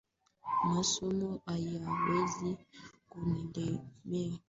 [0.71, 2.51] Masomo hayawezi
[3.09, 4.39] kunilemea